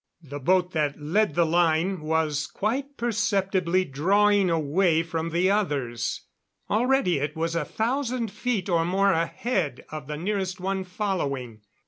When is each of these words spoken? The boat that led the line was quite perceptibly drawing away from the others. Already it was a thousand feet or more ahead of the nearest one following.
The 0.23 0.39
boat 0.39 0.71
that 0.71 0.99
led 0.99 1.35
the 1.35 1.45
line 1.45 1.99
was 2.01 2.47
quite 2.47 2.97
perceptibly 2.97 3.85
drawing 3.85 4.49
away 4.49 5.03
from 5.03 5.29
the 5.29 5.51
others. 5.51 6.21
Already 6.71 7.19
it 7.19 7.35
was 7.35 7.55
a 7.55 7.65
thousand 7.65 8.31
feet 8.31 8.67
or 8.67 8.83
more 8.83 9.11
ahead 9.11 9.85
of 9.91 10.07
the 10.07 10.17
nearest 10.17 10.59
one 10.59 10.85
following. 10.85 11.61